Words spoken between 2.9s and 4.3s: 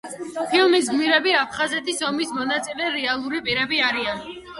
რეალური პირები არიან.